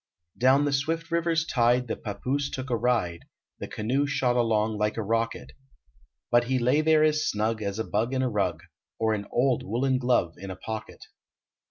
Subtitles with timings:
[0.35, 3.25] Down the swift river s tide The pappoose took a ride;
[3.59, 5.51] The canoe shot along like a rocket,
[6.31, 8.63] But he lay there as snug As a bug in a rug;
[8.97, 11.05] Or an old woolen glove in a pocket.